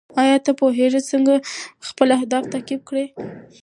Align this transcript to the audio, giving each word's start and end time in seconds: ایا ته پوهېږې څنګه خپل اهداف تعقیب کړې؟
ایا 0.21 0.35
ته 0.45 0.51
پوهېږې 0.59 1.01
څنګه 1.11 1.33
خپل 1.87 2.07
اهداف 2.17 2.43
تعقیب 2.53 2.81
کړې؟ 2.89 3.05